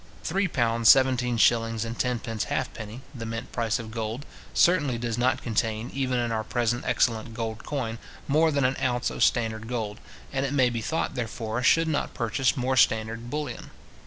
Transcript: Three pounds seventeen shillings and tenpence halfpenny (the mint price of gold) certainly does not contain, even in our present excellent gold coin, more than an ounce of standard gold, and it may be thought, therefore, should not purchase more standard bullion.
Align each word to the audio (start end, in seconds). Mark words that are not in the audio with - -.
Three 0.23 0.47
pounds 0.47 0.89
seventeen 0.89 1.37
shillings 1.37 1.85
and 1.85 1.95
tenpence 1.95 2.45
halfpenny 2.45 3.01
(the 3.13 3.23
mint 3.27 3.51
price 3.51 3.77
of 3.77 3.91
gold) 3.91 4.25
certainly 4.51 4.97
does 4.97 5.15
not 5.15 5.43
contain, 5.43 5.91
even 5.93 6.17
in 6.17 6.31
our 6.31 6.43
present 6.43 6.85
excellent 6.87 7.35
gold 7.35 7.63
coin, 7.63 7.99
more 8.27 8.49
than 8.49 8.65
an 8.65 8.77
ounce 8.81 9.11
of 9.11 9.23
standard 9.23 9.67
gold, 9.67 9.99
and 10.33 10.43
it 10.43 10.53
may 10.53 10.71
be 10.71 10.81
thought, 10.81 11.13
therefore, 11.13 11.61
should 11.61 11.87
not 11.87 12.15
purchase 12.15 12.57
more 12.57 12.75
standard 12.75 13.29
bullion. 13.29 13.69